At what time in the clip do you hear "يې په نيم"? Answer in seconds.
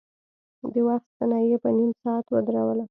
1.47-1.91